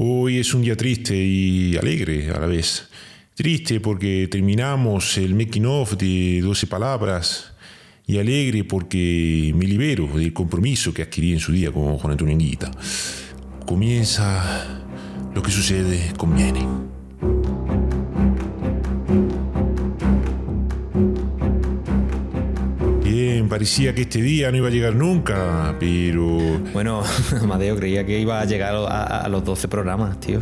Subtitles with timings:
[0.00, 2.88] Hoy es un día triste y alegre a la vez.
[3.34, 7.52] Triste porque terminamos el making of de 12 palabras
[8.06, 12.32] y alegre porque me libero del compromiso que adquirí en su día con Juan Antonio
[12.32, 12.70] Anguita.
[13.66, 14.84] Comienza
[15.34, 16.64] lo que sucede conviene.
[23.48, 26.38] Parecía que este día no iba a llegar nunca, pero
[26.72, 27.02] Bueno,
[27.42, 30.40] Amadeo creía que iba a llegar a, a los 12 programas, tío.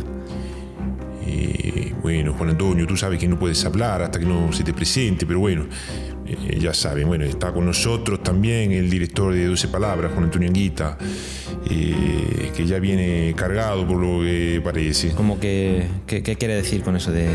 [1.25, 4.73] Eh, bueno, Juan Antonio, tú sabes que no puedes hablar hasta que no se te
[4.73, 5.65] presente, pero bueno,
[6.25, 10.47] eh, ya saben, bueno, está con nosotros también el director de 12 Palabras, Juan Antonio
[10.47, 10.97] Anguita,
[11.69, 15.13] eh, que ya viene cargado por lo que parece.
[15.41, 17.27] Que, que- ¿Qué quiere decir con eso de,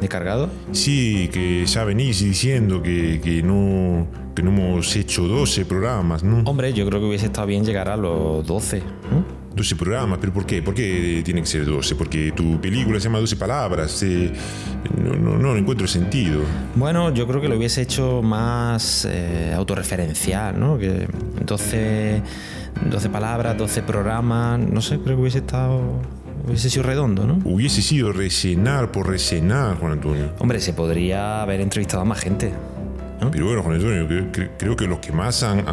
[0.00, 0.48] de cargado?
[0.70, 4.06] Sí, que ya venís diciendo que, que no,
[4.40, 6.42] que no hemos hecho 12 programas, ¿no?
[6.46, 8.78] Hombre, yo creo que hubiese estado bien llegar a los 12.
[9.10, 9.24] ¿no?
[9.54, 10.62] 12 programas, pero ¿por qué?
[10.62, 11.94] ¿Por qué tiene que ser 12?
[11.96, 14.32] Porque tu película se llama 12 Palabras, eh,
[14.96, 16.40] no, no, no encuentro sentido.
[16.74, 20.78] Bueno, yo creo que lo hubiese hecho más eh, autorreferencial, ¿no?
[20.78, 21.06] Que
[21.44, 22.22] 12,
[22.88, 26.00] 12 palabras, 12 programas, no sé, creo que hubiese estado.
[26.46, 27.40] hubiese sido redondo, ¿no?
[27.44, 30.32] Hubiese sido recenar por recenar, Juan Antonio.
[30.38, 32.54] Hombre, se podría haber entrevistado a más gente.
[33.30, 35.64] Pero bueno, Juan Antonio, cre- cre- creo que los que más han,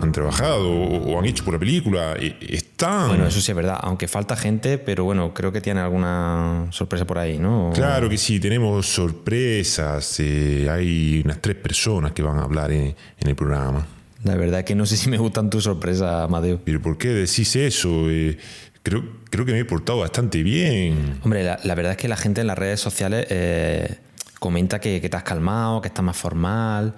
[0.00, 3.08] han trabajado o, o han hecho por la película eh, están.
[3.08, 7.04] Bueno, eso sí es verdad, aunque falta gente, pero bueno, creo que tiene alguna sorpresa
[7.06, 7.70] por ahí, ¿no?
[7.74, 10.16] Claro que sí, tenemos sorpresas.
[10.20, 13.86] eh, hay unas tres personas que van a hablar en, en el programa.
[14.24, 16.60] La verdad es que no sé si me gustan tus sorpresas, Amadeo.
[16.64, 18.10] Pero ¿por qué decís eso?
[18.10, 18.36] Eh,
[18.82, 21.20] creo, creo que me he portado bastante bien.
[21.22, 23.98] Hombre, la, la verdad es que la gente en las redes sociales eh,
[24.38, 26.94] comenta que, que te has calmado, que estás más formal.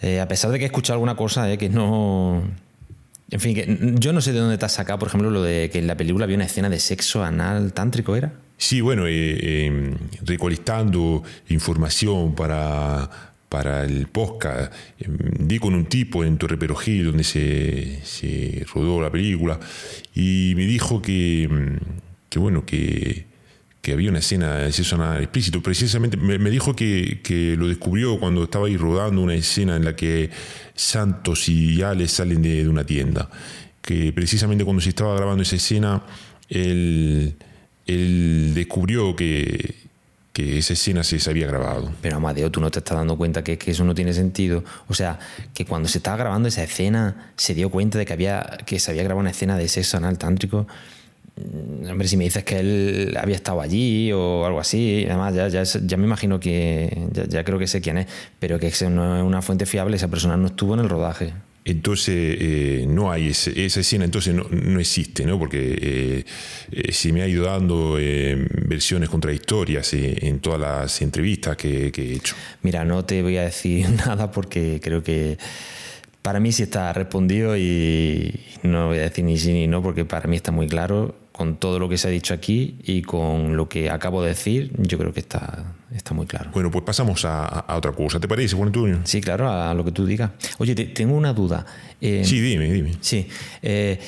[0.00, 2.42] Eh, a pesar de que he escuchado alguna cosa, eh, que no.
[3.30, 5.70] En fin, que yo no sé de dónde te has sacado, por ejemplo, lo de
[5.70, 8.32] que en la película había una escena de sexo anal tántrico, ¿era?
[8.60, 13.08] Sí, bueno, eh, eh, recolectando información para,
[13.48, 19.00] para el podcast, eh, di con un tipo en Torre Perogil, donde se, se rodó
[19.00, 19.58] la película,
[20.14, 23.29] y me dijo que, mm, que bueno, que,
[23.80, 25.62] que había una escena de sexo anal explícito.
[25.62, 29.96] Precisamente me, dijo que, que lo descubrió cuando estaba ahí rodando una escena en la
[29.96, 30.30] que
[30.74, 33.30] Santos y Alex salen de, de una tienda.
[33.80, 36.02] Que precisamente cuando se estaba grabando esa escena,
[36.50, 37.36] él,
[37.86, 39.74] él descubrió que,
[40.34, 41.90] que esa escena se, se había grabado.
[42.02, 44.62] Pero Amadeo, tú no te estás dando cuenta que, que eso no tiene sentido.
[44.88, 45.18] O sea,
[45.54, 48.90] que cuando se estaba grabando esa escena, se dio cuenta de que, había, que se
[48.90, 50.66] había grabado una escena de sexo anal tántrico.
[51.40, 55.48] Mm, Hombre, si me dices que él había estado allí o algo así, además ya,
[55.48, 58.06] ya, ya me imagino que, ya, ya creo que sé quién es,
[58.38, 61.32] pero que no es una fuente fiable, esa persona no estuvo en el rodaje.
[61.64, 65.38] Entonces eh, no hay ese- esa escena, entonces no, no existe, ¿no?
[65.38, 66.24] Porque eh,
[66.72, 71.92] eh, se me ha ido dando eh, versiones contradictorias eh, en todas las entrevistas que,
[71.92, 72.34] que he hecho.
[72.62, 75.36] Mira, no te voy a decir nada porque creo que
[76.22, 80.04] para mí sí está respondido y no voy a decir ni sí ni no porque
[80.06, 83.56] para mí está muy claro con todo lo que se ha dicho aquí y con
[83.56, 86.50] lo que acabo de decir, yo creo que está, está muy claro.
[86.52, 88.20] Bueno, pues pasamos a, a otra cosa.
[88.20, 89.00] ¿Te parece, Juan Antonio?
[89.04, 90.30] Sí, claro, a lo que tú digas.
[90.58, 91.64] Oye, te- tengo una duda.
[92.00, 92.92] Eh, Sí, dime, dime.
[93.00, 93.26] Sí.
[93.62, 93.98] eh,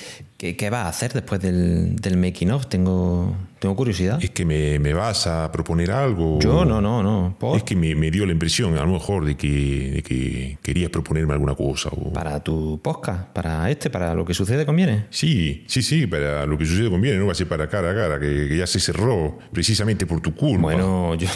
[0.43, 2.67] ¿qué, qué vas a hacer después del, del making of?
[2.67, 4.19] Tengo, tengo curiosidad.
[4.21, 6.41] ¿Es que me, me vas a proponer algo?
[6.41, 7.37] Yo no, no, no.
[7.39, 7.59] ¿Por?
[7.59, 10.91] Es que me, me dio la impresión, a lo mejor, de que, de que querías
[10.91, 11.91] proponerme alguna cosa.
[11.91, 12.13] O...
[12.13, 15.07] Para tu podcast, para este, para lo que sucede conviene.
[15.11, 17.95] Sí, sí, sí, para lo que sucede conviene, no va a ser para cara a
[17.95, 20.63] cara, que, que ya se cerró precisamente por tu culpa.
[20.63, 21.29] Bueno, yo.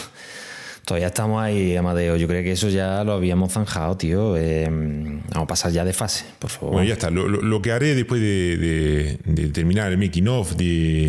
[0.87, 2.17] Todavía estamos ahí, Amadeo.
[2.17, 4.37] Yo creo que eso ya lo habíamos zanjado, tío.
[4.37, 6.75] Eh, vamos a pasar ya de fase, por favor.
[6.75, 7.11] Bueno, ya está.
[7.11, 10.65] Lo, lo- lo que haré después de, de- de terminar el making of de,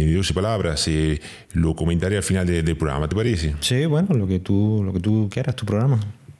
[0.07, 1.21] de 12 palabras, eh,
[1.53, 3.53] lo comentaré al final de- del programa, ¿te parece?
[3.59, 5.99] Sí, bueno, lo que tú, lo que tú quieras, tu programa.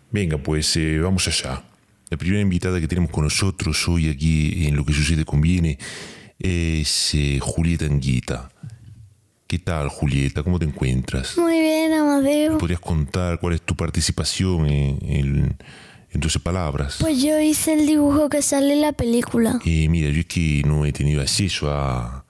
[0.09, 1.61] Venga, pues eh, vamos allá.
[2.09, 5.77] La primera invitada que tenemos con nosotros hoy aquí en Lo que sucede conviene
[6.39, 8.49] es eh, Julieta Anguita.
[9.47, 10.44] ¿Qué tal, Julieta?
[10.44, 11.38] ¿Cómo te encuentras?
[11.38, 12.57] Muy bien, Amadeo.
[12.57, 15.57] ¿Podrías contar cuál es tu participación en, en,
[16.11, 16.97] en 12 palabras?
[16.99, 19.59] Pues yo hice el dibujo que sale en la película.
[19.65, 22.25] Eh, mira, yo es que no he tenido acceso a,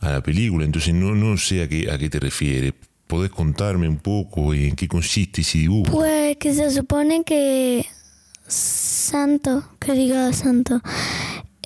[0.00, 2.74] a la película, entonces no, no sé a qué, a qué te refieres.
[3.06, 5.92] ¿Podés contarme un poco en qué consiste ese dibujo?
[5.92, 7.86] Pues que se supone que
[8.48, 10.80] Santo, que diga Santo,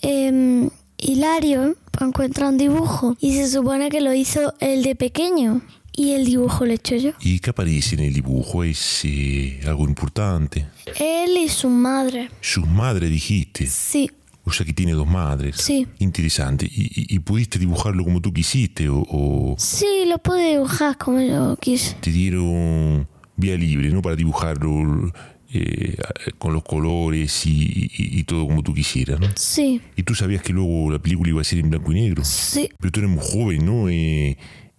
[0.02, 5.62] em, Hilario encuentra un dibujo y se supone que lo hizo el de pequeño
[5.92, 7.12] y el dibujo lo he hecho yo.
[7.20, 8.62] ¿Y qué aparece en el dibujo?
[8.64, 10.66] ¿Es eh, algo importante?
[10.98, 12.30] Él y su madre.
[12.40, 13.66] Sus madres dijiste.
[13.66, 14.10] Sí,
[14.44, 15.56] O sea que tiene dos madres.
[15.56, 15.86] Sí.
[15.98, 16.66] Interesante.
[16.66, 18.88] ¿Y, y- y pudiste dibujarlo como tú quisiste?
[18.88, 21.94] ¿O, o sí, lo pude dibujar como yo quise.
[22.00, 24.02] te dieron vía libre, ¿no?
[24.02, 25.12] Para dibujarlo
[25.58, 25.96] eh,
[26.38, 27.50] con los colores y,
[27.96, 29.28] y- y todo como tú quisieras, ¿no?
[29.36, 32.24] Sí, Y tú sabías que luego la película iba a ser en blanco y negro.
[32.24, 32.68] sí.
[32.78, 33.88] Pero tú eres muy joven, ¿no?
[33.88, 34.36] Eh,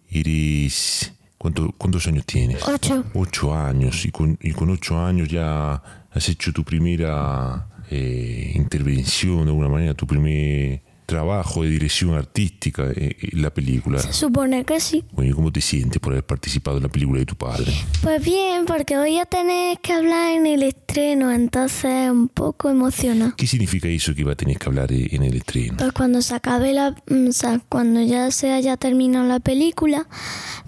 [0.09, 1.13] eres...
[1.37, 2.61] ¿cuánto- ¿Cuántos años tienes?
[2.67, 3.05] Ocho.
[3.13, 4.05] Ocho años.
[4.05, 5.81] Y con, y con ocho años ya
[6.11, 12.83] has hecho tu primera eh, intervención, de alguna manera, tu primer trabajo de dirección artística
[12.93, 13.97] eh, en la película.
[13.99, 15.05] Se supone que sí.
[15.13, 17.73] Bueno, ¿y cómo te sientes por haber participado en la película de tu padre?
[18.03, 23.33] Pues bien, porque voy a tener que hablar en el estreno, entonces un poco emocionada.
[23.37, 25.77] ¿Qué significa eso que va a tener que hablar eh, en el estreno?
[25.77, 30.07] Pues cuando se acabe la, mm, o sea, cuando ya se haya terminado la película,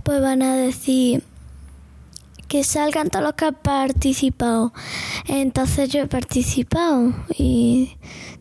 [0.04, 1.22] pues van a decir
[2.50, 4.74] que salgan todos los que han participado.
[5.28, 7.92] Entonces yo he participado y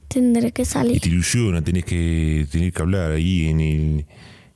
[0.08, 1.00] tendré que ¿Y salir.
[1.00, 4.06] te ilusiona tener que, tener que hablar ahí en el,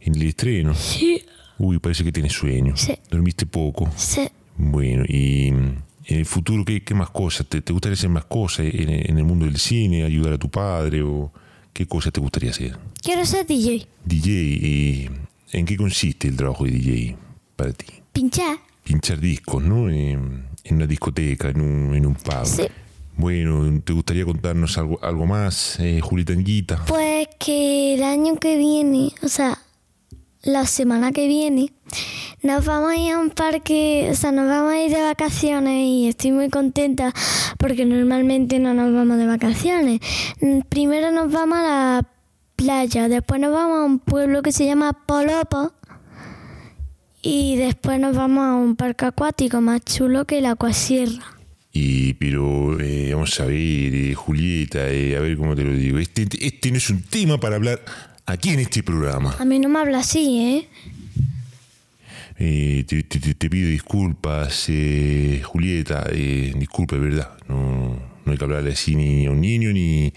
[0.01, 0.75] en el estreno?
[0.75, 1.23] Sí,
[1.59, 2.77] Uy, parece que tienes sueño.
[2.77, 2.95] Sí.
[3.11, 3.89] ¿Dormiste poco?
[3.97, 4.29] sí.
[4.57, 7.47] Bueno, y en el futuro, ¿qué, qué más cosas?
[7.47, 10.05] ¿Te, te gustaría hacer más cosas en, en el mundo del cine?
[10.05, 11.03] ¿Ayudar a tu padre?
[11.03, 11.33] ¿O
[11.73, 12.77] qué cosas te gustaría hacer?
[13.03, 13.87] Quiero ser DJ.
[14.05, 15.11] DJ, ¿y
[15.53, 17.17] ¿en qué consiste el trabajo de DJ
[17.57, 17.87] para ti?
[18.13, 18.59] Pinchar.
[18.85, 19.89] Pinchar discos, ¿no?
[19.89, 22.45] En, en una discoteca, en un, en un pub.
[22.45, 22.63] Sí.
[23.17, 26.85] Bueno, ¿te gustaría contarnos algo, algo más, eh, Julieta Anguita?
[26.87, 29.59] Pues que el año que viene, o sea,
[30.43, 31.73] la semana que viene,
[32.43, 35.87] nos vamos a ir a un parque, o sea, nos vamos a ir de vacaciones
[35.87, 37.13] y estoy muy contenta
[37.59, 40.01] porque normalmente no nos vamos de vacaciones.
[40.69, 42.09] Primero nos vamos a la
[42.57, 45.73] playa, después nos vamos a un pueblo que se llama Polopo
[47.23, 51.23] y después nos vamos a un parque acuático más chulo que la Acuasierra.
[51.73, 53.57] Y, pero, eh, vamos a ver,
[53.95, 55.99] eh, Julieta, eh, a ver cómo te lo digo.
[55.99, 57.81] Este, este no es un tema para hablar
[58.27, 59.37] aquí en este programa.
[59.39, 60.69] A mí no me habla así, ¿eh?
[62.39, 66.07] Eh, te, te- pido disculpas, eh, Julieta.
[66.13, 67.31] Eh, disculpa, es verdad.
[67.49, 70.13] No, no hay que hablarle así ni a un niño ni,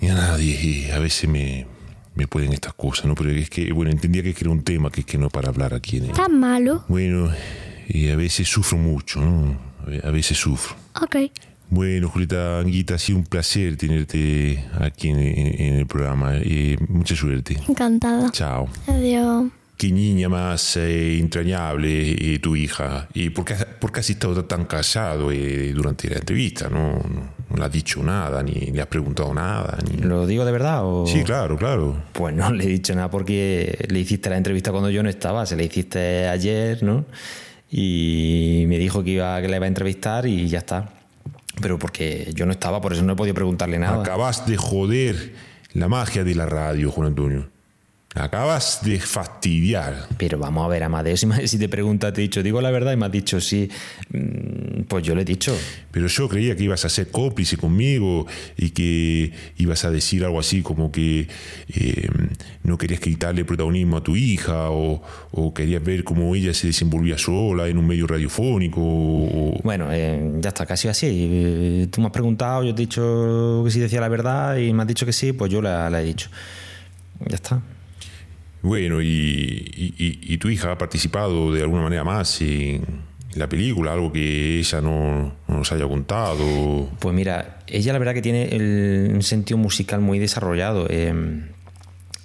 [0.00, 0.92] ni a nadie.
[0.92, 1.66] A veces me,
[2.14, 3.14] me pueden estas cosas, ¿no?
[3.14, 5.96] Pero es que, bueno, entendía que era un tema que, que no para hablar aquí.
[5.98, 6.84] en el- ¿Estás malo?
[6.88, 7.30] Bueno,
[7.88, 9.56] y a veces sufro mucho, ¿no?
[9.86, 10.76] A ve- A veces sufro.
[11.00, 11.16] Ok.
[11.70, 16.32] Bueno, Julieta Anguita, ha sido un placer tenerte aquí en, en- en el programa.
[16.36, 17.56] Eh, mucha suerte.
[17.66, 18.30] Encantada.
[18.30, 18.68] Chao.
[18.86, 19.46] Adiós.
[19.82, 23.08] Qué niña más eh, entrañable eh, tu hija.
[23.14, 26.68] ¿Y por qué, por qué has estado tan callado eh, durante la entrevista?
[26.68, 29.76] No, no, no le has dicho nada, ni le has preguntado nada.
[29.90, 29.96] Ni...
[29.96, 31.04] ¿Lo digo de verdad o...?
[31.08, 31.96] Sí, claro, claro.
[32.12, 35.46] Pues no le he dicho nada porque le hiciste la entrevista cuando yo no estaba,
[35.46, 37.04] se la hiciste ayer, ¿no?
[37.68, 40.90] Y me dijo que, iba, que la iba a entrevistar y ya está.
[41.60, 44.00] Pero porque yo no estaba, por eso no he podido preguntarle nada.
[44.00, 45.32] Acabas de joder
[45.72, 47.51] la magia de la radio, Juan Antonio.
[48.14, 50.06] Acabas de fastidiar.
[50.18, 52.96] Pero vamos a ver, Amadeo, si, te pregunta, te he dicho, digo la verdad y
[52.96, 53.70] me has dicho sí,
[54.10, 55.56] mm, pues yo le he dicho.
[55.90, 58.26] Pero yo creía que ibas a ser cómplice conmigo
[58.58, 61.26] y que ibas a decir algo así como que
[61.74, 62.08] eh,
[62.64, 67.16] no querías quitarle protagonismo a tu hija o, o querías ver cómo ella se desenvolvía
[67.16, 68.80] sola en un medio radiofónico.
[68.82, 71.06] o- Bueno, eh, ya está, casi así.
[71.10, 74.70] Eh, Tú me has preguntado, yo te he dicho que si decía la verdad y
[74.74, 76.28] me has dicho que sí, pues yo la, la he dicho.
[77.26, 77.62] Ya está.
[78.62, 82.84] Bueno, y, y- tu hija ha participado de alguna manera más en
[83.34, 86.88] la película, algo que ella no, no nos haya contado.
[87.00, 90.86] Pues mira, ella la verdad que tiene el un sentido musical muy desarrollado.
[90.90, 91.12] Eh,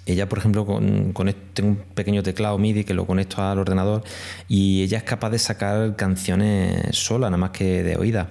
[0.06, 3.58] ella, por ejemplo, con, con esto- tengo un pequeño teclado MIDI que lo conecto al
[3.58, 4.02] ordenador
[4.48, 8.30] y ella es capaz de sacar canciones sola, nada más que de oída.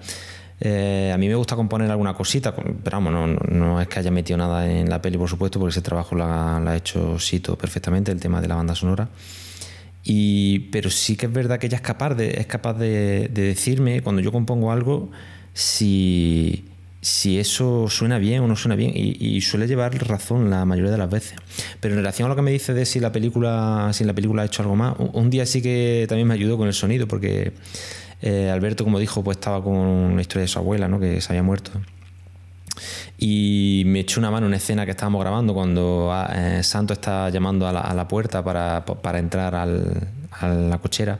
[0.60, 4.00] Eh, a mí me gusta componer alguna cosita, con- pero vamos, no, no- es que
[4.00, 6.76] haya metido nada en la peli, por supuesto, porque ese trabajo lo ha, lo ha
[6.76, 9.10] hecho Sito perfectamente, el tema de la banda sonora.
[10.04, 13.42] Y, pero sí que es verdad que ella es capaz de, es capaz de, de
[13.42, 15.12] decirme cuando yo compongo algo
[15.54, 16.66] si,
[17.26, 18.92] eso suena bien o no suena bien.
[18.96, 21.38] Y, suele llevar razón la mayoría de las veces.
[21.82, 24.14] Pero en relación a lo que me dice de si la película, si en la
[24.14, 27.08] película ha hecho algo más, un día sí que también me ayudó con el sonido,
[27.08, 27.54] porque
[28.22, 31.00] eh, Alberto, como dijo, pues estaba con una historia de su abuela, ¿no?
[31.00, 31.72] que se había muerto.
[33.18, 37.30] y me echó una mano en una escena que estábamos grabando cuando eh, Santo está
[37.30, 41.20] llamando a la, puerta para, entrar a la cochera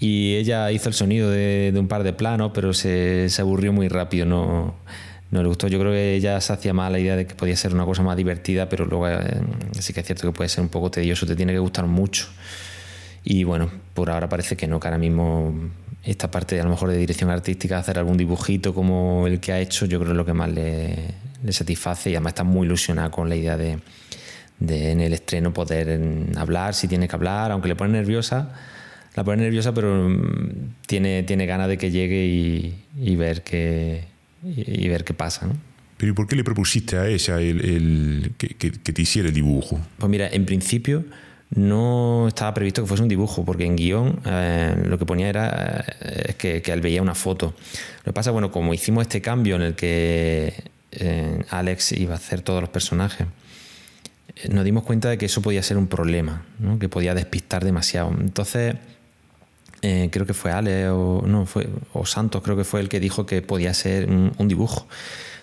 [0.00, 4.24] y ella hizo el sonido de, un par de planos, pero se, aburrió muy rápido,
[4.24, 4.74] no,
[5.30, 5.68] no, le gustó.
[5.68, 8.02] Yo creo que ella se hacía mal la idea de que podía ser una cosa
[8.02, 9.42] más divertida, pero luego eh,
[9.78, 12.28] sí que es cierto que puede ser un poco tedioso, te tiene que gustar mucho.
[13.22, 15.52] Y bueno, por ahora parece que no, que ahora mismo
[16.02, 19.60] esta parte a lo mejor de dirección artística, hacer algún dibujito como el que ha
[19.60, 20.96] hecho, yo creo que es lo que más le,
[21.50, 23.78] satisface y además está muy ilusionada con la idea de,
[24.58, 26.00] de en el estreno poder
[26.36, 28.52] hablar si tiene que hablar, aunque le pone nerviosa
[29.16, 32.24] la pone nerviosa, pero mm, tiene, tiene ganas de que llegue
[32.96, 34.04] y, ver, qué,
[34.44, 35.46] y, ver qué pasa.
[35.46, 35.54] ¿no?
[35.96, 39.80] ¿Pero por qué le propusiste a ella el, que, te hiciera el dibujo?
[39.98, 41.04] Pues mira, en principio
[41.50, 45.84] no estaba previsto que fuese un dibujo, porque en guion eh, lo que ponía era
[46.00, 47.54] eh, que, que, él veía una foto.
[47.98, 52.16] Lo que pasa, bueno, como hicimos este cambio en el que eh, Alex iba a
[52.16, 53.26] hacer todos los personajes,
[54.48, 56.44] nos dimos cuenta de que eso podía ser un problema,
[56.78, 58.14] que podía despistar demasiado.
[58.20, 58.76] Entonces
[59.82, 61.46] creo que fue Ale o, no,
[61.92, 64.86] o Santos, creo que fue el que dijo que podía ser un, dibujo.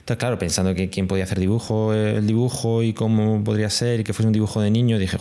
[0.08, 4.04] Entonces, claro, pensando que quién podía hacer dibujo, el dibujo y cómo podría ser y
[4.06, 5.18] que fuese un dibujo de niño, dije,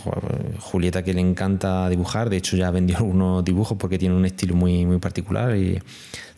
[0.61, 4.55] Julieta que le encanta dibujar, de hecho ya vendió algunos dibujos porque tiene un estilo
[4.55, 5.77] muy, muy particular y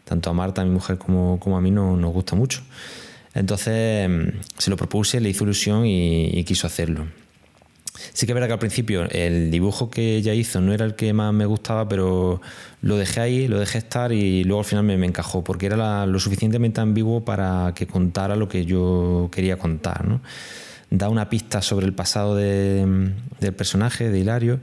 [0.03, 2.63] tanto a Marta, mi mujer, como, como a mí no, nos gusta mucho.
[3.35, 7.05] Entonces mm, se lo propuse, le hizo ilusión y quiso hacerlo.
[8.13, 10.95] Sí que es verdad que al principio el dibujo que ella hizo no era el
[10.95, 12.41] que más me gustaba, pero
[12.81, 16.19] lo dejé ahí, lo dejé estar y luego al final me, encajó, porque era lo
[16.19, 20.07] suficientemente ambiguo para que contara lo que yo quería contar.
[20.07, 20.21] ¿no?
[20.89, 23.13] Da una pista sobre el pasado del
[23.55, 24.59] personaje, de Hilario,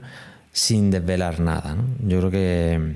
[0.51, 1.77] sin desvelar nada.
[2.05, 2.95] Yo creo que,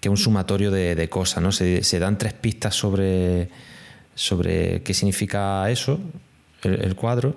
[0.00, 1.42] es un sumatorio de, cosas.
[1.42, 1.52] ¿no?
[1.52, 3.50] Se, dan tres pistas sobre,
[4.14, 6.00] sobre qué significa eso,
[6.62, 7.36] el cuadro,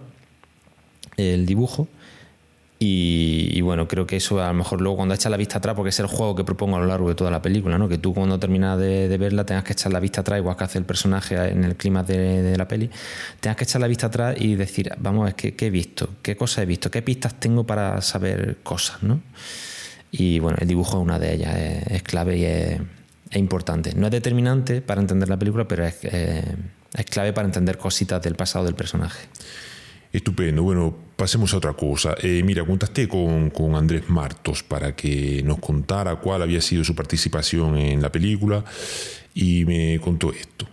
[1.17, 1.87] el dibujo
[2.77, 5.89] y, bueno, creo que eso a lo mejor luego cuando echas la vista atrás, porque
[5.89, 7.87] es el juego que propongo a lo largo de toda la película, ¿no?
[7.87, 10.77] que tú cuando terminas de, verla tengas que echar la vista atrás, igual que hace
[10.77, 12.89] el personaje en el clima de, la peli,
[13.39, 16.15] tengas que echar la vista atrás y decir, vamos a ver, ¿qué, he visto?
[16.21, 16.91] ¿Qué cosas he visto?
[16.91, 19.01] ¿Qué pistas tengo para saber cosas?
[19.03, 19.21] ¿no?
[20.11, 22.81] Y bueno, el dibujo es una de ellas, es, clave y es,
[23.35, 23.93] importante.
[23.95, 28.35] No es determinante para entender la película, pero es, es clave para entender cositas del
[28.35, 29.27] pasado del personaje.
[30.15, 30.63] Estupendo.
[30.63, 32.15] Bueno, pasemos a otra cosa.
[32.21, 36.95] Eh, mira, contaste con, con, Andrés Martos para que nos contara cuál había sido su
[36.95, 38.63] participación en la película
[39.33, 40.67] y me contó esto.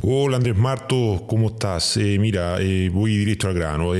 [0.00, 1.98] Hola Andrés Martos, ¿cómo estás?
[1.98, 3.92] Eh, mira, eh, voy directo al grano.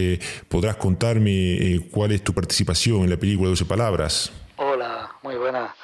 [0.49, 4.33] ¿Podrás contarme cuál es tu participación en la película 12 Palabras?
[4.57, 5.75] Hola, muy buena.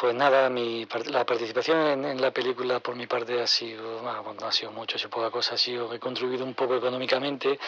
[0.00, 4.46] Pues nada, mi, la participación en, la película por mi parte ha sido, bueno, no
[4.46, 7.60] ha sido mucho, ha sido poca cosa, he contribuido un poco económicamente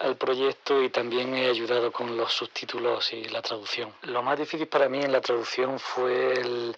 [0.00, 3.94] al proyecto y también he ayudado con los subtítulos y la traducción.
[4.02, 6.76] Lo más difícil para mí en la traducción fue el,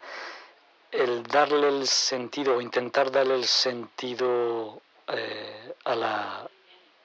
[0.93, 6.49] el darle el sentido o intentar darle el sentido eh, a la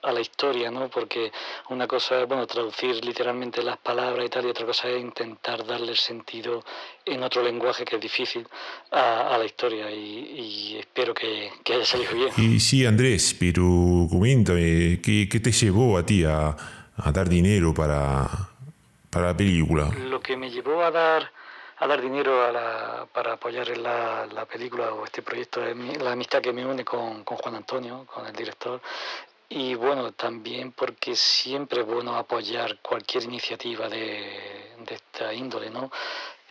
[0.04, 0.90] a la historia, ¿no?
[0.90, 1.32] Porque
[1.70, 5.66] una cosa es, bueno, traducir literalmente las palabras y tal, y otra cosa es intentar
[5.66, 6.64] darle el sentido
[7.06, 8.48] en otro lenguaje que es difícil
[8.92, 12.30] a, la historia y, espero que, haya salido bien.
[12.38, 13.64] Y sí, Andrés, pero
[14.10, 16.56] coméntame, ¿qué, qué te llevó a ti a,
[17.14, 18.28] dar dinero para,
[19.10, 19.90] para la película?
[20.10, 21.32] Lo que me llevó a dar
[21.80, 26.12] a dar dinero a la, para apoyar en la, la, película o este proyecto la
[26.12, 28.82] amistad que me une con, con Juan Antonio, con el director,
[29.50, 35.90] y bueno, también porque siempre es bueno apoyar cualquier iniciativa de, de esta índole, ¿no?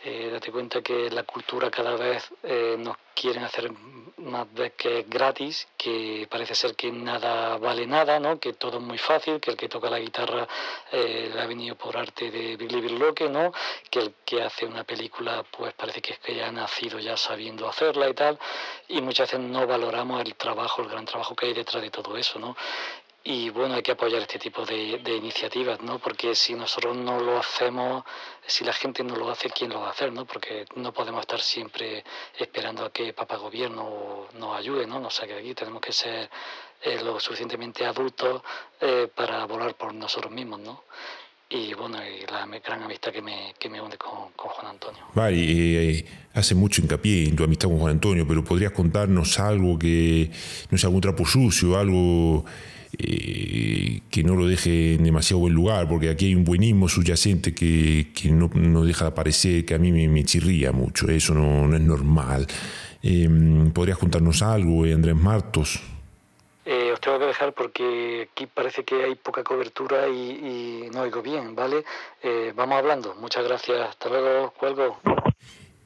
[0.03, 3.71] Eh, date cuenta que la cultura cada vez eh, nos quieren hacer
[4.17, 8.39] más vez que es gratis, que parece ser que nada vale nada, ¿no?
[8.39, 10.47] que todo es muy fácil, que el que toca la guitarra
[10.91, 13.51] eh, le ha venido por arte de vivir Loque, ¿no?
[13.89, 17.17] que el que hace una película pues parece que es que ya ha nacido ya
[17.17, 18.37] sabiendo hacerla y tal,
[18.87, 22.15] y muchas veces no valoramos el trabajo, el gran trabajo que hay detrás de todo
[22.17, 22.37] eso.
[22.37, 22.55] ¿no?
[23.23, 25.99] Y bueno, hay que apoyar este tipo de, iniciativas, ¿no?
[25.99, 28.03] Porque si nosotros no lo hacemos,
[28.45, 30.25] si la gente no lo hace, ¿quién lo va a hacer, no?
[30.25, 32.03] Porque no podemos estar siempre
[32.37, 35.05] esperando a que papá gobierno nos ayude, ¿no?
[35.05, 36.29] O sea que aquí tenemos que ser
[36.81, 38.41] eh, lo suficientemente adultos
[38.79, 40.83] eh, para volar por nosotros mismos, ¿no?
[41.49, 44.99] y bueno, y la gran amistad que me, que me une con, Juan Antonio.
[45.13, 49.79] Vale, eh, hace mucho hincapié en tu amistad con Juan Antonio, pero ¿podrías contarnos algo
[49.79, 50.29] que,
[50.69, 52.45] no sea algún trapo sucio, algo
[52.97, 57.53] eh, que no lo deje en demasiado buen lugar, porque aquí hay un buenismo subyacente
[57.53, 61.73] que, que no, no, deja de aparecer, que a mí me, chirría mucho, eso no,
[61.75, 62.47] es normal.
[63.03, 65.79] Em, ¿Podrías contarnos algo, eh, Andrés Martos?
[66.69, 71.21] Eh, os tengo que dejar porque aquí parece que hay poca cobertura y, no oigo
[71.21, 71.85] bien, ¿vale?
[72.21, 73.15] Eh, vamos hablando.
[73.15, 73.89] Muchas gracias.
[73.89, 74.51] Hasta luego.
[74.51, 74.99] Cuelgo.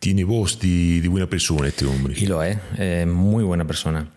[0.01, 2.15] Tiene voz de, buena persona este hombre.
[2.17, 4.07] Y lo es, es muy buena persona.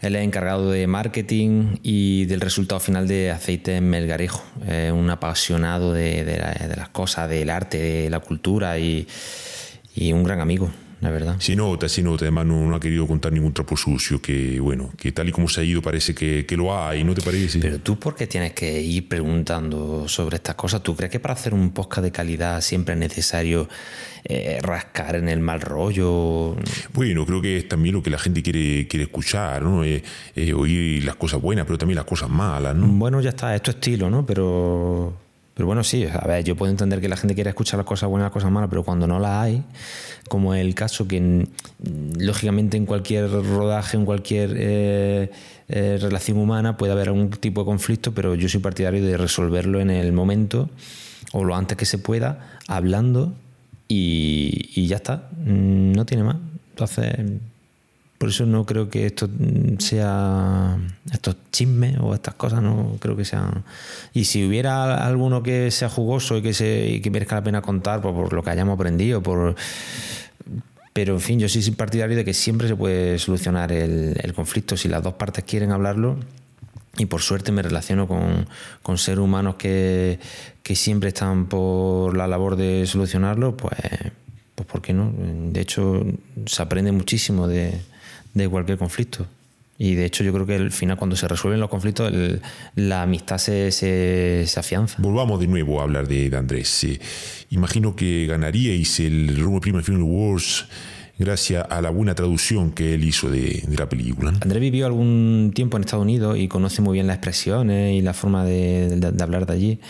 [0.00, 4.40] Él es encargado de marketing y del resultado final de Aceite en Melgarejo.
[4.64, 6.24] Es un apasionado de,
[6.76, 9.06] las cosas, del arte, de la cultura y
[10.12, 10.70] un gran amigo
[11.02, 11.36] la verdad.
[11.40, 12.24] Se nota, se nota.
[12.24, 14.22] Además, no, ha querido contar ningún trapo sucio.
[14.22, 17.12] Que bueno, que tal y como se ha ido, parece que, que lo hay, ¿no
[17.12, 17.58] te parece?
[17.58, 20.80] Pero tú, ¿por qué tienes que ir preguntando sobre estas cosas?
[20.80, 23.68] ¿Tú crees que para hacer un podcast de calidad siempre es necesario
[24.22, 26.54] eh, rascar en el mal rollo?
[26.92, 29.82] Bueno, creo que es también lo que la gente quiere, quiere escuchar, ¿no?
[29.82, 30.04] Eh,
[30.36, 32.86] eh, oír las cosas buenas, pero también las cosas malas, ¿no?
[32.86, 34.24] Bueno, ya está, es tu estilo, ¿no?
[34.24, 35.16] Pero
[35.54, 38.08] pero bueno, sí, a ver, yo puedo entender que la gente quiera escuchar las cosas
[38.08, 39.62] buenas, las cosas malas, pero cuando no las hay,
[40.28, 41.46] como el caso que
[42.18, 45.30] lógicamente en cualquier rodaje, en cualquier eh,
[45.68, 49.78] eh, relación humana puede haber algún tipo de conflicto, pero yo soy partidario de resolverlo
[49.80, 50.70] en el momento
[51.32, 53.34] o lo antes que se pueda, hablando
[53.88, 56.36] y, y ya está, no tiene más.
[56.70, 57.14] Entonces,
[58.22, 59.28] por eso no creo que esto
[59.80, 60.78] sea
[61.12, 63.64] estos chismes o estas cosas, no creo que sean.
[64.14, 68.00] Y si hubiera alguno que sea jugoso y que se que merezca la pena contar
[68.00, 69.56] por, lo que hayamos aprendido, por
[70.92, 74.86] pero en fin, yo soy partidario de que siempre se puede solucionar el, conflicto si
[74.86, 76.16] las dos partes quieren hablarlo.
[76.98, 78.46] Y por suerte me relaciono con,
[78.84, 80.20] con seres humanos que,
[80.62, 83.74] que siempre están por la labor de solucionarlo, pues,
[84.54, 85.12] pues ¿por qué no?
[85.50, 86.06] De hecho,
[86.46, 87.80] se aprende muchísimo de,
[88.34, 89.26] de cualquier conflicto.
[89.78, 92.12] Y de hecho yo creo que al final cuando se resuelven los conflictos
[92.76, 94.96] la amistad se, se, afianza.
[95.00, 96.86] Volvamos de nuevo a hablar de, Andrés.
[97.50, 100.66] imagino que ganaríais el Roma Prima Film Awards
[101.18, 104.32] gracias a la buena traducción que él hizo de, la película.
[104.40, 108.12] Andrés vivió algún tiempo en Estados Unidos y conoce muy bien las expresiones y la
[108.12, 109.80] forma de, hablar de allí.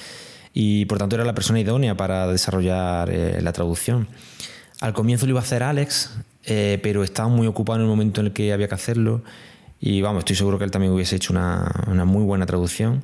[0.55, 4.09] Y por tanto era la persona idónea para desarrollar eh, la traducción.
[4.81, 6.11] Al comienzo lo iba a hacer Alex,
[6.45, 9.23] eh, pero estaba muy ocupado en el momento en el que había que hacerlo.
[9.81, 13.03] Y vamos, estoy seguro que él también hubiese hecho una, muy buena traducción.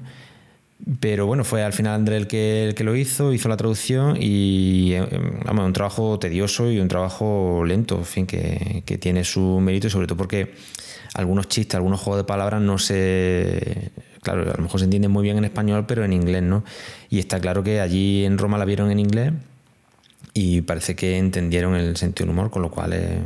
[1.01, 4.17] Pero bueno, fue al final André el que, el que lo hizo, hizo la traducción
[4.21, 5.05] y eh,
[5.45, 9.89] vamos, un trabajo tedioso y un trabajo lento, en fin, que, que, tiene su mérito
[9.89, 10.55] y sobre todo porque
[11.15, 13.91] algunos chistes, algunos juegos de palabras no se...
[14.23, 16.65] Claro, a lo mejor se entienden muy bien en español, pero en inglés no.
[17.11, 19.33] Y está claro que allí en Roma la vieron en inglés
[20.39, 23.19] y parece que entendieron el sentido del humor, con lo cual es,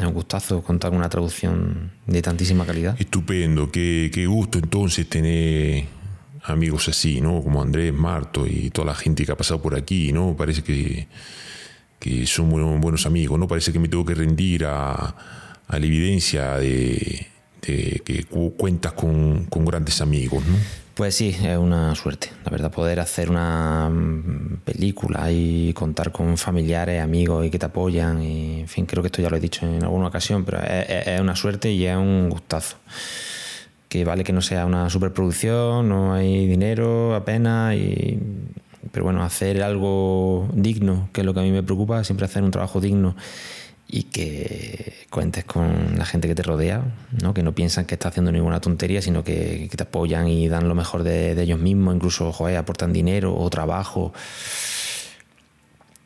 [0.00, 2.94] un gustazo contar con una traducción de tantísima calidad.
[3.00, 5.86] Estupendo, qué, qué gusto entonces tener
[6.44, 7.42] amigos así, ¿no?
[7.42, 10.36] Como Andrés, Marto y toda la gente que ha pasado por aquí, ¿no?
[10.36, 11.08] Parece que,
[11.98, 13.48] que son buenos, amigos, ¿no?
[13.48, 15.16] Parece que me tengo que rendir a,
[15.66, 17.26] a la evidencia de,
[17.60, 18.24] de que
[18.56, 20.81] cuentas con, con grandes amigos, ¿no?
[20.94, 26.36] Pues sí, es una suerte, la verdad, poder hacer una mm, película y contar con
[26.36, 28.22] familiares, amigos y que te apoyan.
[28.22, 31.18] Y, en fin, creo que esto ya lo he dicho en alguna ocasión, pero es,
[31.18, 32.76] una suerte y es un gustazo.
[33.88, 38.18] Que vale que no sea una superproducción, no hay dinero apenas, y,
[38.90, 42.42] pero bueno, hacer algo digno, que es lo que a mí me preocupa, siempre hacer
[42.42, 43.16] un trabajo digno
[43.94, 46.82] y que cuentes con la gente que te rodea,
[47.22, 47.34] ¿no?
[47.34, 50.74] que no piensan que estás haciendo ninguna tontería, sino que, te apoyan y dan lo
[50.74, 54.14] mejor de, ellos mismos, incluso joder, aportan dinero o trabajo.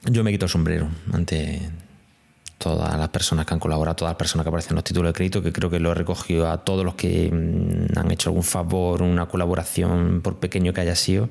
[0.02, 1.70] Yo me quito el sombrero ante
[2.58, 5.14] todas las personas que han colaborado, todas las personas que aparecen en los títulos de
[5.14, 8.42] crédito, que creo que lo he recogido a todos los que mm, han hecho algún
[8.42, 11.28] favor, una colaboración, por pequeño que haya sido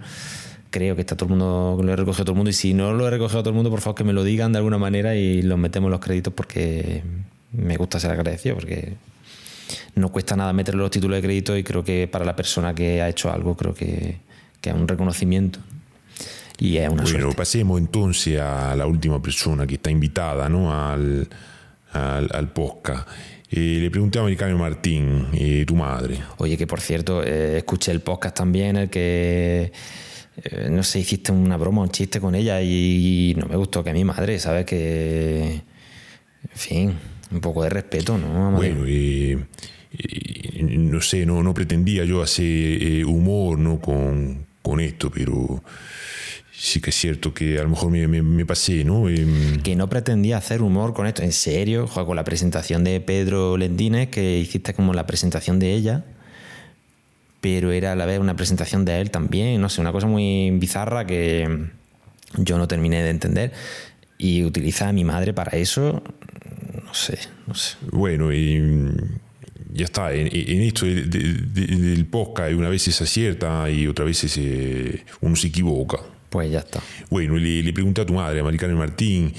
[0.69, 2.49] creo que está todo el mundo, lo he recogido todo el mundo.
[2.49, 4.51] Y si no lo he recogido todo el mundo, por favor que me lo digan
[4.51, 7.03] de alguna manera y los metemos los créditos porque
[7.51, 8.93] me gusta ser agradecido, porque
[9.95, 13.01] no cuesta nada meterle los títulos de crédito y creo que para la persona que
[13.01, 14.17] ha hecho algo, creo que,
[14.61, 15.59] que es un reconocimiento.
[16.57, 20.73] Y es una bueno, pasemos entonces a la última persona que está invitada ¿no?
[20.73, 21.27] al,
[21.91, 23.07] al, al podcast.
[23.51, 26.19] Eh, le pregunté a Americano Martín, eh, tu madre.
[26.37, 29.71] Oye, que por cierto, eh, escuché el podcast también, el que
[30.43, 33.93] eh, no sé, hiciste una broma, un chiste con ella y, no me gustó que
[33.93, 34.65] mi madre, ¿sabes?
[34.65, 35.61] Que,
[36.43, 36.93] en fin,
[37.31, 38.51] un poco de respeto, ¿no?
[38.51, 39.37] Bueno, y,
[40.61, 43.79] no sé, no, no pretendía yo hacer eh, humor ¿no?
[43.79, 45.63] con, con, esto, pero
[46.51, 49.07] sí que es cierto que a lo mejor me, me, pasé, ¿no?
[49.07, 53.55] Em, que no pretendía hacer humor con esto, en serio, con la presentación de Pedro
[53.55, 56.03] Lendines, que hiciste como la presentación de ella
[57.41, 60.51] pero era a la vez una presentación de él también, no sé, una cosa muy
[60.51, 61.67] bizarra que
[62.37, 63.51] yo no terminé de entender.
[64.17, 66.01] Y utiliza a mi madre para eso,
[66.85, 67.75] no sé, no sé.
[67.91, 68.61] Bueno, y
[69.73, 73.87] ya está, en, en esto de- de- de- del podcast una vez se acierta y
[73.87, 75.97] otra vez se- uno se equivoca.
[76.29, 76.81] Pues ya está.
[77.09, 79.33] Bueno, le, le pregunté a tu madre, a Maricarmen Martín,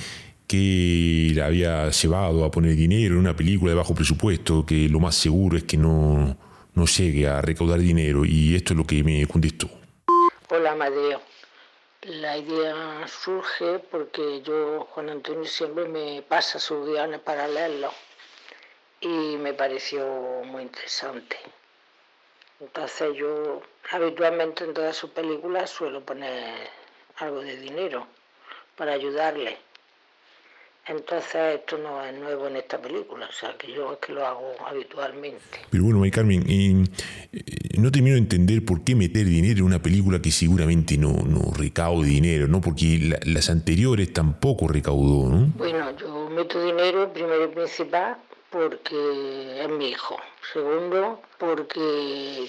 [0.46, 5.00] que la había llevado a poner dinero en una película de bajo presupuesto, que lo
[5.00, 6.37] más seguro es que no,
[6.76, 9.68] no llegue a recaudar dinero, y esto es lo que me contestó.
[10.50, 11.22] Hola Amadeo.
[12.02, 17.92] La idea surge porque yo, Juan Antonio, siempre me pasa sus guiones para leerlos
[19.00, 19.08] y
[19.38, 20.04] me pareció
[20.44, 21.36] muy interesante.
[22.60, 26.68] Entonces yo habitualmente en todas sus películas suelo poner
[27.16, 28.06] algo de dinero
[28.76, 29.58] para ayudarle.
[30.88, 34.25] Entonces esto no es nuevo en esta película, o sea que yo es que lo
[34.25, 35.42] hago habitualmente.
[35.68, 36.85] Pero bueno, Maricarmen, eh,
[37.33, 37.42] eh,
[37.79, 41.53] no termino de entender por qué meter dinero en una película que seguramente no, no
[41.57, 42.61] recaude dinero, ¿no?
[42.61, 45.53] Porque la- las anteriores tampoco recaudó, ¿no?
[45.57, 48.16] Bueno, yo meto dinero primero y principal
[48.51, 50.16] porque es mi hijo.
[50.53, 52.49] Segundo, porque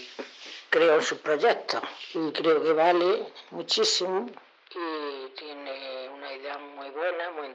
[0.69, 1.81] creo en sus proyectos
[2.13, 4.29] y creo que vale muchísimo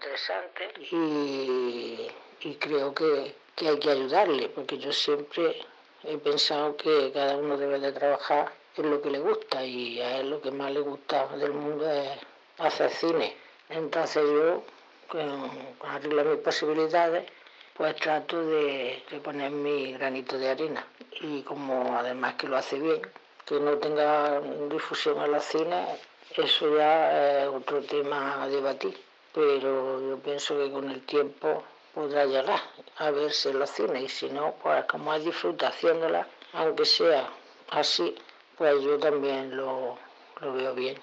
[0.02, 2.08] interesante y,
[2.40, 5.56] y creo que, que hay que ayudarle porque yo siempre
[6.02, 10.18] he pensado que cada uno debe de trabajar en lo que le gusta y a
[10.18, 12.18] él lo que más le gusta del mundo es
[12.58, 13.36] hacer cine.
[13.68, 14.64] Entonces yo,
[15.06, 17.30] con, con arreglo mis posibilidades,
[17.74, 20.84] pues trato de, de poner mi granito de arena.
[21.20, 23.02] Y como además que lo hace bien,
[23.46, 25.88] que no tenga difusión en los cines,
[26.36, 29.12] eso ya es otro tema a debatir.
[29.35, 31.64] Pero yo pienso que con el tiempo
[31.95, 32.61] podrá llegar
[32.99, 37.29] a verse en los cines y si no, pues como es disfruta haciéndola, aunque sea
[37.71, 38.14] así,
[38.59, 39.99] pues yo también lo,
[40.40, 40.97] lo veo bien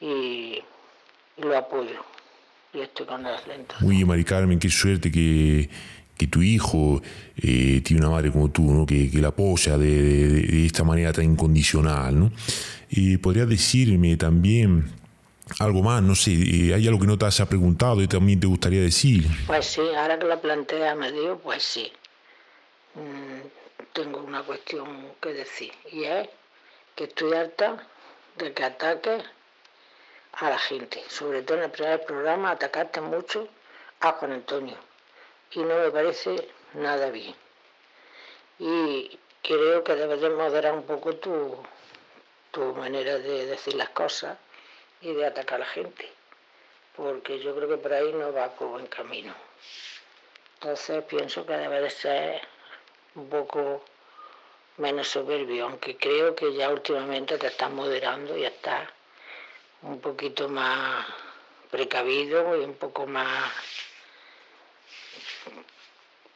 [0.00, 0.58] y,
[1.38, 2.00] lo apoyo
[2.72, 3.34] y estoy con él.
[3.54, 5.68] Entonces, Oye, Mari Carmen, qué suerte que,
[6.16, 7.02] que tu hijo
[7.36, 8.86] eh, tiene una madre como tú, ¿no?
[8.86, 12.18] que, que la apoya de, de- esta manera tan incondicional.
[12.18, 12.32] ¿no?
[12.90, 14.90] Y podrías decirme también
[15.60, 18.80] algo más, no sé, hay algo que no te haya preguntado y también te gustaría
[18.80, 19.24] decir.
[19.46, 21.92] Pues sí, ahora que la plantea me digo, pues sí.
[22.94, 23.46] Mm,
[23.92, 26.28] tengo una cuestión que decir y es
[26.94, 27.86] que estoy harta
[28.36, 29.22] de que ataques
[30.32, 31.02] a la gente.
[31.08, 33.48] Sobre todo en el primer programa atacaste mucho
[34.00, 34.76] a Juan Antonio
[35.52, 37.34] y no me parece nada bien.
[38.58, 41.56] Y creo que debes de moderar un poco tu,
[42.50, 44.38] tu manera de decir las cosas
[45.00, 46.14] y de atacar a la gente
[46.96, 49.34] porque yo creo que por ahí no va por buen camino.
[50.54, 52.40] Entonces pienso que debe de ser
[53.14, 53.84] un poco
[54.76, 58.88] menos soberbio, aunque creo que ya últimamente te estás moderando y estás
[59.82, 61.06] un poquito más
[61.70, 63.52] precavido y un poco más,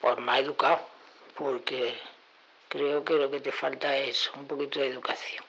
[0.01, 0.81] pues más educado,
[1.37, 1.97] porque
[2.69, 5.48] creo que lo que te falta es un poquito de educación.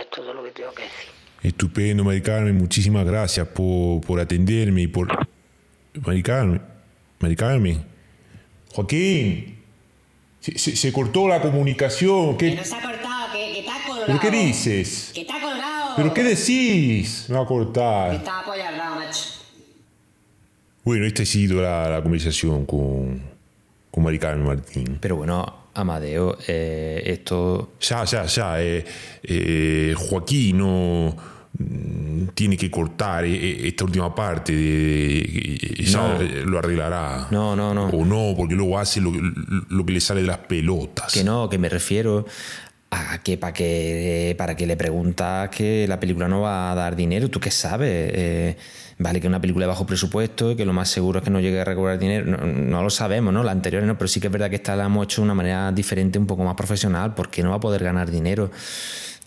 [0.00, 1.10] Es todo lo que tengo que decir.
[1.42, 5.08] Estupendo, Mari Carmen, muchísimas gracias por, por atenderme y por...
[6.06, 6.62] Mari Carmen,
[7.18, 7.84] Mari Carmen,
[8.72, 9.58] Joaquín,
[10.40, 12.36] se, se- se cortó la comunicación.
[12.38, 14.06] Que ¿Qué, no se ha cortado, que, que está colgado.
[14.06, 15.10] ¿Pero qué dices?
[15.14, 15.92] Que está colgado.
[15.96, 17.26] ¿Pero qué decís?
[17.28, 18.14] Me va a Que cortar.
[18.14, 19.20] está apoyado, macho.
[20.84, 23.20] Bueno, esta ha sido la, la conversación con,
[23.90, 24.98] con Mari Carmen Martín.
[25.00, 28.62] Pero bueno, Amadeo, eh, esto Ya, ya, ya.
[28.62, 28.84] eh,
[29.22, 31.16] eh, Joaquín no
[31.58, 34.52] mm, tiene que cortar eh, esta última parte.
[34.54, 36.18] De, eh, ya No.
[36.50, 37.28] lo arreglará.
[37.30, 37.86] No, no, no.
[37.88, 41.12] O no, porque luego hace lo, lo que le sale de las pelotas.
[41.12, 42.26] Que no, que me refiero
[42.90, 46.94] a que para que para que le preguntas que la película no va a dar
[46.94, 48.10] dinero, ¿tú qué sabes?
[48.14, 48.56] Eh,
[48.98, 51.60] vale que una película de bajo presupuesto, que lo más seguro es que no llegue
[51.60, 53.42] a recuperar dinero, no, lo sabemos, ¿no?
[53.42, 55.34] La anterior no, pero sí que es verdad que esta la hemos hecho de una
[55.34, 58.50] manera diferente, un poco más profesional, porque no va a poder ganar dinero.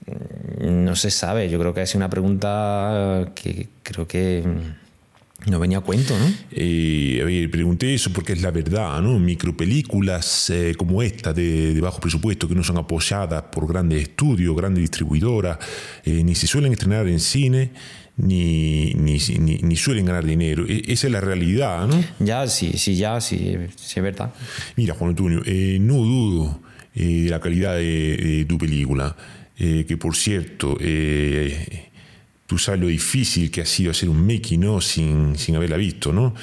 [0.06, 4.86] Mm, No se sabe, yo creo que es una pregunta que creo que mm,
[5.50, 6.26] no venía a cuento, ¿no?
[6.52, 9.20] Eh, a ver, pregunté eso porque es la verdad, ¿no?
[9.20, 14.56] Micropelículas eh, como esta de, de bajo presupuesto que no son apoyadas por grandes estudios,
[14.56, 15.58] grandes distribuidoras,
[16.04, 17.72] eh, ni se suelen estrenar en cine,
[18.18, 20.66] ni, ni, ni- ni suelen ganar dinero.
[20.68, 22.04] E- esa es la realidad, ¿no?
[22.20, 23.38] Ya, sí, sí, ya, sí,
[23.76, 24.34] sí es verdad.
[24.76, 26.62] Mira, Juan Antonio, eh, no dudo
[26.96, 29.16] eh, de la calidad de, de tu película,
[29.58, 30.78] eh, que por cierto,
[32.46, 34.80] tú sabes lo difícil que ha sido hacer un making ¿no?
[34.82, 36.34] sin, sin haberla visto, ¿no?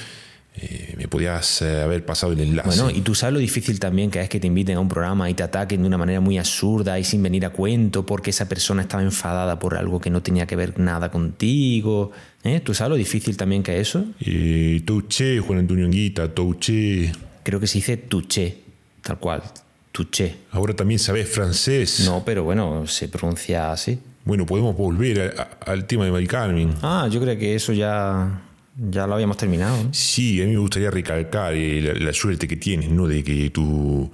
[0.54, 2.68] Eh, me podías eh, haber pasado el enlace.
[2.68, 5.30] Bueno, y tú sabes lo difícil también que es que te inviten a un programa
[5.30, 8.46] y te ataquen de una manera muy absurda y sin venir a cuento porque esa
[8.48, 12.12] persona estaba enfadada por algo que no tenía que ver nada contigo.
[12.44, 12.60] ¿eh?
[12.60, 14.04] ¿Tú sabes lo difícil también que es eso?
[14.20, 17.12] Eh, touché, Juan Antonio Anguita, touché.
[17.42, 18.58] Creo que se dice tuché.
[19.00, 19.42] tal cual,
[19.90, 20.36] touché.
[20.52, 22.02] Ahora también sabes francés.
[22.04, 23.98] No, pero bueno, se pronuncia así.
[24.24, 26.74] Bueno, podemos volver a- a- al tema de Mari Carmen.
[26.82, 28.42] Ah, yo creo que eso ya,
[28.76, 29.76] ya lo habíamos terminado.
[29.82, 29.88] ¿no?
[29.92, 33.06] Sí, a mí me gustaría recalcar eh, la, la suerte que tienes, ¿no?
[33.06, 34.11] De que tu,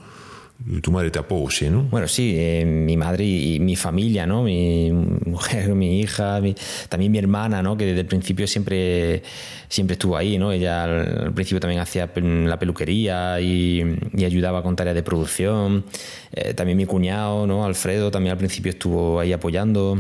[0.83, 1.85] tu madre te apoye, ¿no?
[1.85, 4.43] Bueno, sí, eh, mi madre y, y mi familia, ¿no?
[4.43, 6.55] Mi mujer, mi hija, mi-
[6.89, 7.77] también mi hermana, ¿no?
[7.77, 9.23] Que desde el principio siempre,
[9.69, 10.51] siempre estuvo ahí, ¿no?
[10.51, 15.85] Ella al, al principio también hacía la peluquería y, y ayudaba con tareas de producción.
[16.33, 17.65] Eh, también mi cuñado, ¿no?
[17.65, 19.99] Alfredo, también al principio estuvo ahí apoyando.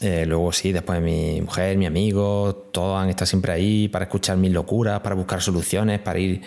[0.00, 4.36] Eh, luego sí, después mi mujer, mi amigo, todos han estado siempre ahí para escuchar
[4.36, 6.42] mis locuras, para buscar soluciones, para ir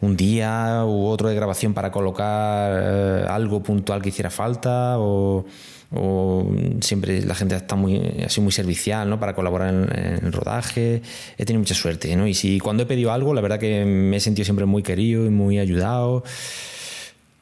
[0.00, 5.46] un día u otro de grabación para colocar eh, algo puntual que hiciera falta o,
[5.92, 9.18] o siempre la gente está muy así muy servicial ¿no?
[9.18, 11.00] para colaborar en, el rodaje
[11.38, 12.26] he tenido mucha suerte ¿no?
[12.26, 15.24] y si cuando he pedido algo la verdad que me he sentido siempre muy querido
[15.24, 16.24] y muy ayudado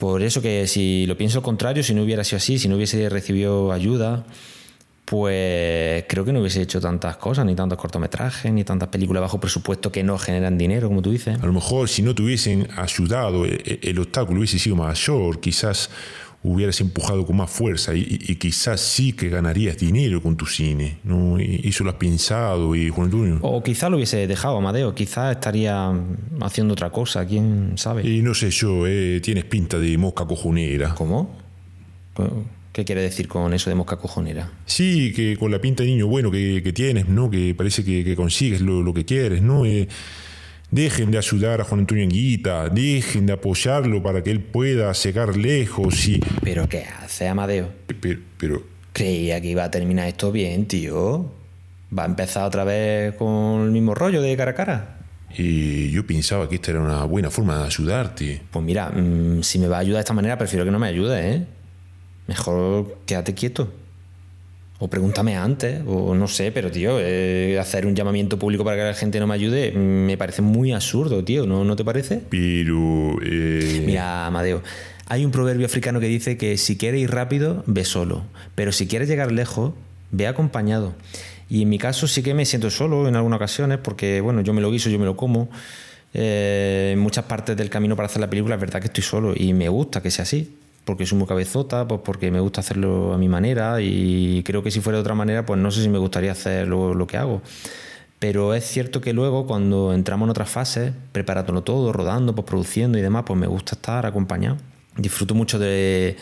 [0.03, 2.75] por eso que si lo pienso al contrario, si no hubiera sido así, si no
[2.75, 4.25] hubiese recibido ayuda,
[5.13, 9.39] pues creo que no hubiese hecho tantas cosas, ni tantos cortometrajes, ni tantas películas bajo
[9.39, 11.39] presupuesto que no generan dinero, como tú dices.
[11.39, 15.91] A lo mejor si no te hubiesen ayudado, eh, el obstáculo hubiese sido mayor, quizás
[16.43, 18.05] hubieras empujado con más fuerza y,
[18.37, 21.39] quizás sí que ganarías dinero con tu cine, ¿no?
[21.39, 23.39] Y eso lo has pensado y Juan Antonio.
[23.43, 25.93] O quizá lo hubiese dejado, Amadeo, quizá estaría
[26.41, 28.09] haciendo otra cosa, quién sabe.
[28.09, 30.95] Y no sé yo, eh, tienes pinta de mosca cojonera.
[30.95, 31.37] ¿Cómo?
[32.73, 34.51] ¿Qué quiere decir con eso de mosca cojonera?
[34.65, 37.31] Sí, que con la pinta de niño bueno que, que tienes, ¿no?
[37.31, 39.67] Que parece que, que consigues lo, lo que quieres, ¿no?
[39.67, 39.89] Eh,
[40.71, 45.37] dejen de ayudar a Juan Antonio Anguita, dejen de apoyarlo para que él pueda llegar
[45.37, 46.21] lejos y...
[46.43, 47.71] ¿Pero qué hace, Amadeo?
[48.01, 48.63] Pero, pero
[48.95, 51.31] Creía que iba a terminar esto bien, tío.
[51.97, 54.99] ¿Va a empezar otra vez con el mismo rollo de cara a cara?
[55.37, 58.43] eh, yo pensaba que esta era una buena forma de ayudarte.
[58.51, 60.89] Pues mira, mm, si me va a ayudar de esta manera, prefiero que no me
[60.89, 61.47] ayude, ¿eh?
[62.33, 63.69] Mejor quédate quieto.
[64.79, 68.83] O pregúntame antes, o no sé, pero tío, eh, hacer un llamamiento público para que
[68.85, 72.23] la gente no me ayude mm, me parece muy absurdo, tío, ¿no, ¿no te parece?
[72.31, 73.17] Pero...
[73.23, 74.63] eh, Mira, Amadeo,
[75.09, 78.23] hay un proverbio africano que dice que si quieres ir rápido, ve solo,
[78.55, 79.75] pero si quieres llegar lejos,
[80.11, 80.95] ve acompañado.
[81.51, 84.55] Y en mi caso sí que me siento solo en algunas ocasiones porque, bueno, yo
[84.55, 85.51] me lo guiso, yo me lo como.
[86.15, 89.35] Eh, en muchas partes del camino para hacer la película es verdad que estoy solo
[89.37, 90.57] y me gusta que sea así.
[90.85, 94.71] Porque soy muy cabezota, pues porque me gusta hacerlo a mi manera y creo que
[94.71, 97.17] si fuera de otra manera, pues no sé si me gustaría hacer lo, lo que
[97.17, 97.41] hago.
[98.23, 102.97] Pero es cierto que luego, cuando entramos en otras fases, preparándolo todo, rodando, pues produciendo
[102.97, 104.59] y demás, pues me gusta estar acompañado.
[104.97, 106.17] Disfruto mucho de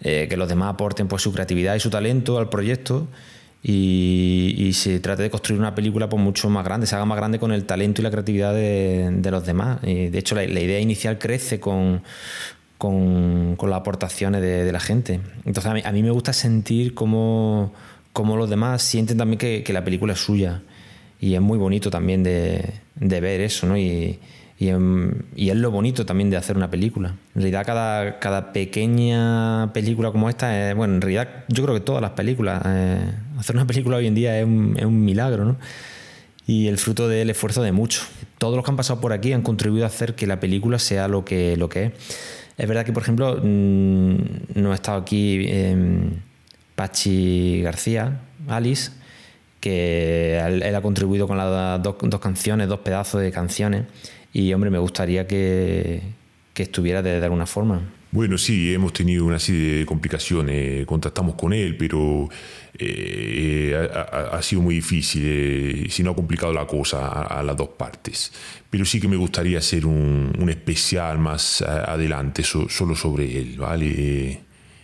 [0.00, 3.08] eh, que los demás aporten pues, su creatividad y su talento al proyecto
[3.64, 7.40] y, se trate de construir una película pues, mucho más grande, se haga más grande
[7.40, 9.82] con el talento y la creatividad de, los demás.
[9.82, 12.02] De hecho, la idea inicial crece con,
[12.80, 15.20] con, con las aportaciones de, de la gente.
[15.44, 17.74] Entonces, a mí, a mí me gusta sentir cómo,
[18.14, 20.62] cómo los demás sienten también que, que la película es suya.
[21.20, 23.76] Y es muy bonito también de, de ver eso, ¿no?
[23.76, 24.18] Y,
[24.58, 27.10] y, em, y es lo bonito también de hacer una película.
[27.34, 31.82] En realidad, cada, cada pequeña película como esta, es, bueno, en realidad yo creo que
[31.82, 35.44] todas las películas, eh, hacer una película hoy en día es un, es un milagro,
[35.44, 35.56] ¿no?
[36.46, 38.08] y el fruto del esfuerzo de muchos.
[38.38, 41.06] Todos los que han pasado por aquí han contribuido a hacer que la película sea
[41.06, 41.92] lo que, lo que es.
[42.60, 44.16] Es verdad que, por ejemplo, mm,
[44.56, 46.10] no ha estado aquí eh,
[46.74, 48.90] Pachi García, Alice,
[49.60, 53.86] que él, ha contribuido con las dos, dos canciones, dos pedazos de canciones,
[54.34, 56.02] y hombre, me gustaría que,
[56.52, 57.80] que estuviera de, de alguna forma.
[58.12, 62.28] Bueno, sí, hemos tenido una serie de complicaciones, contactamos con él, pero
[62.76, 67.56] eh, ha, ha- sido muy difícil, eh, si no ha complicado la cosa a, las
[67.56, 68.32] dos partes.
[68.68, 73.56] Pero sí que me gustaría hacer un, especial más a- adelante so- solo sobre él,
[73.58, 73.86] ¿vale?
[73.96, 74.40] Eh,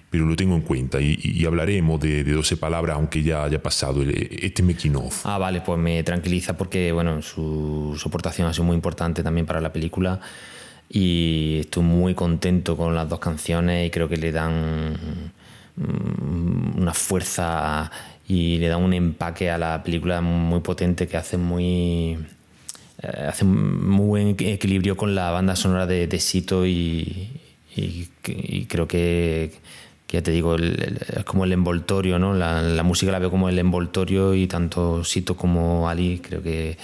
[0.09, 4.05] pero lo tengo en cuenta y, hablaremos de, de 12 palabras, aunque ya haya pasado
[4.05, 4.95] este making.
[5.25, 9.47] Ah, vale, pues me tranquiliza porque bueno, su, su aportación ha sido muy importante también
[9.47, 10.21] para la película
[10.88, 14.96] y estoy muy contento con las dos canciones y creo que le dan
[15.77, 17.90] mm, una fuerza
[18.29, 22.18] y le dan un empaque a la película muy potente que hace muy
[23.03, 27.31] eh, hace muy buen equilibrio con la banda sonora de, Sito y,
[28.68, 29.53] creo que,
[30.09, 32.33] ya te digo, es como el envoltorio, ¿no?
[32.35, 36.79] La música la veo como el envoltorio y tanto Sito como Ali creo que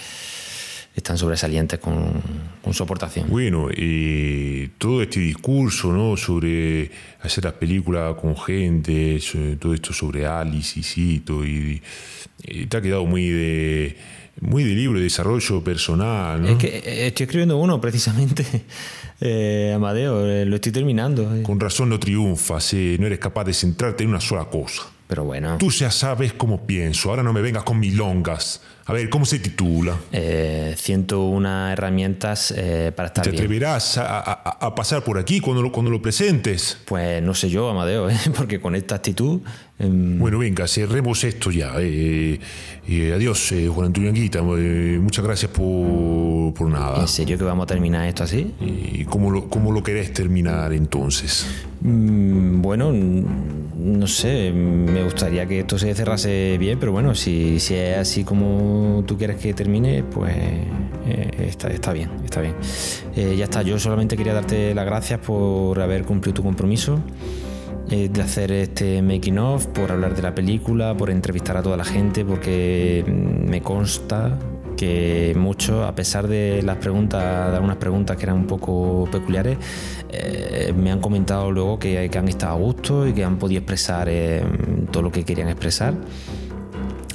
[0.95, 2.21] están sobresalientes con,
[2.63, 3.27] con su aportación.
[3.29, 6.15] Bueno, eh, todo este discurso ¿no?
[6.17, 9.19] sobre hacer las películas con gente,
[9.59, 11.81] todo esto sobre Alice y Cito, y,
[12.43, 13.97] y te ha quedado muy de,
[14.39, 16.41] muy de libro de desarrollo personal.
[16.41, 16.49] ¿no?
[16.49, 18.45] Es que eh, estoy escribiendo uno precisamente,
[19.21, 21.35] eh, Amadeo, eh, lo estoy terminando.
[21.35, 21.41] eh.
[21.41, 24.83] Con razón no triunfas, eh, no eres capaz de centrarte en una sola cosa.
[25.07, 28.61] Pero bueno, Tú ya sabes cómo pienso, ahora no me vengas con milongas.
[28.85, 29.95] A ver, ¿cómo se titula?
[30.11, 33.43] eh, 101 herramientas eh, para estar ¿Te bien.
[33.43, 34.33] atreverás a, a-
[34.65, 36.77] a pasar por aquí cuando lo, cuando lo presentes?
[36.85, 38.17] Pues no sé yo, Amadeo, ¿eh?
[38.35, 39.41] porque con esta actitud...
[39.83, 41.73] em, Bueno, venga, cerremos esto ya.
[41.79, 42.39] Eh,
[42.87, 44.39] eh, adiós, eh, Juan Antonio Anguita.
[44.57, 47.01] eh, muchas gracias por, por nada.
[47.01, 48.51] ¿En serio que vamos a terminar esto así?
[48.61, 51.45] ¿Y cómo lo, cómo lo querés terminar entonces?
[51.81, 57.75] Mm, Bueno, no sé, me gustaría que esto se cerrase bien, pero bueno, si, si
[57.75, 60.33] es así como tú quieres que termine, pues
[61.05, 62.53] eh, está, está bien, está bien.
[63.15, 66.99] Eh, ya está, yo solamente quería darte las gracias por haber cumplido tu compromiso.
[67.93, 71.77] Eh, de hacer este making of, por hablar de la película, por entrevistar a toda
[71.77, 74.39] la gente, porque me consta
[74.75, 79.59] que muchos, a pesar de las preguntas, de algunas preguntas que eran un poco peculiares,
[80.09, 83.59] eh, me han comentado luego que, que han estado a gusto y que han podido
[83.59, 84.43] expresar eh,
[84.89, 85.93] todo lo que querían expresar.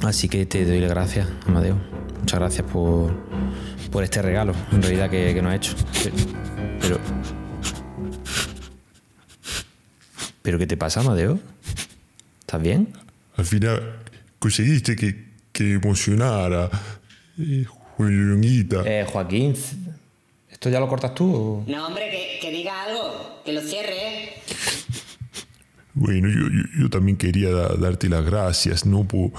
[0.03, 1.75] Así que te doy las gracias, Amadeo.
[2.21, 3.11] Muchas gracias por,
[3.91, 5.75] por este regalo, en realidad, que, que nos has hecho.
[6.79, 6.99] Pero.
[10.41, 11.39] ¿Pero qué te pasa, Amadeo?
[12.41, 12.93] ¿Estás bien?
[13.35, 13.97] Al final
[14.39, 16.69] conseguiste que, que emocionara
[17.37, 18.81] eh, Juan Anguita.
[18.85, 19.55] Eh, Joaquín,
[20.49, 21.33] ¿esto ya lo cortas tú?
[21.33, 21.63] o?
[21.67, 24.33] No, hombre, que, que diga algo, que lo cierre.
[25.93, 29.03] Bueno, yo, yo, yo también quería da- darte las gracias, ¿no?
[29.05, 29.31] Por-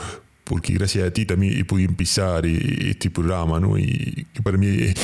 [0.51, 3.79] porque gracias a ti también podido empezar eh, este programa, ¿no?
[3.79, 4.95] Y que para mí es,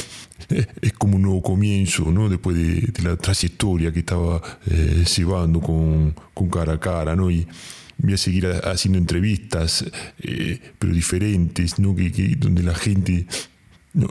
[0.99, 2.29] como un nuevo comienzo, ¿no?
[2.29, 7.31] Después de, la trayectoria que estaba eh, llevando con, con cara a cara, ¿no?
[7.31, 7.47] Y
[7.99, 9.85] voy a seguir ha- haciendo entrevistas,
[10.19, 11.95] eh, pero diferentes, ¿no?
[11.95, 13.27] Que, que- donde la gente
[13.95, 14.11] no-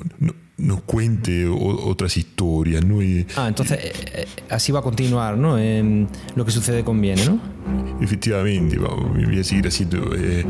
[0.58, 3.02] nos cuente o- otras historias, ¿no?
[3.04, 5.58] Y, Ah, entonces eh, eh, así va a continuar, ¿no?
[6.36, 7.40] Lo que sucede conviene, ¿no?
[8.02, 10.12] Efectivamente, vamos, voy a seguir haciendo.
[10.16, 10.46] eh,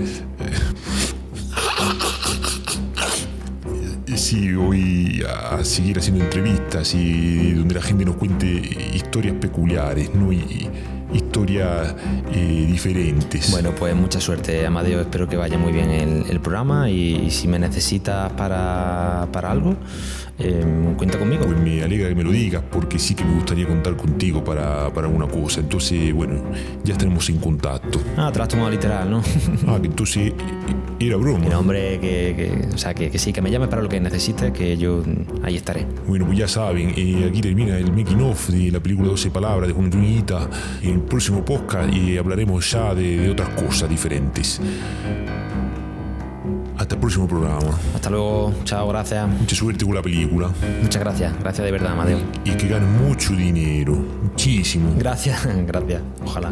[4.15, 8.47] sí, voy a seguir haciendo entrevistas y donde la gente nos cuente
[8.93, 10.31] historias peculiares, ¿no?
[10.31, 10.69] Y
[11.15, 11.95] historias
[12.31, 13.51] eh, diferentes.
[13.51, 15.01] Bueno, pues mucha suerte, Amadeo.
[15.01, 19.75] Espero que vaya muy bien el, programa y, y si me necesitas para, para algo,
[20.39, 21.45] em, cuenta conmigo.
[21.45, 24.91] Pues me alegra que me lo digas porque sí que me gustaría contar contigo para,
[24.93, 25.59] para alguna cosa.
[25.61, 26.41] Entonces, bueno,
[26.83, 27.99] ya estaremos en contacto.
[28.17, 29.21] Ah, te lo has tomado literal, ¿no?
[29.67, 30.33] Ah, que entonces eh,
[30.99, 31.45] era broma.
[31.45, 33.99] No, hombre, que, que- o sea, que, que sí, que me llames para lo que
[33.99, 35.03] necesites, que yo
[35.43, 35.85] ahí estaré.
[36.07, 39.67] Bueno, pues ya saben, eh, aquí termina el making of de la película 12 palabras
[39.67, 40.49] de Juan Antonita.
[40.81, 44.59] En el próximo podcast eh, hablaremos ya de, de otras cosas diferentes.
[46.85, 47.71] Hasta el próximo programa.
[47.95, 49.27] Hasta luego, chao, gracias.
[49.27, 50.51] Mucha suerte con la película.
[50.83, 52.19] Muchas gracias, gracias de verdad, Amadeo.
[52.43, 53.95] Y que ganen mucho dinero.
[53.95, 54.93] Muchísimo.
[54.95, 56.03] Gracias, gracias.
[56.23, 56.51] Ojalá.